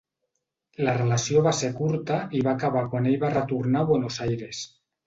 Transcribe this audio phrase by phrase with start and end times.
[0.87, 4.69] La relació va ser curta i va acabar quan ell va retornar a Buenos Aires.